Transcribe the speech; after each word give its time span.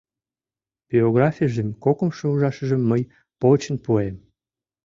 Биографийжым 0.89 1.69
кокымшо 1.83 2.25
ужашыжым 2.33 2.81
мый 2.89 3.01
почын 3.41 3.75
пуэм. 3.83 4.15